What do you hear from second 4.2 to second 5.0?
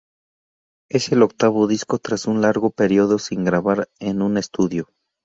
un estudio.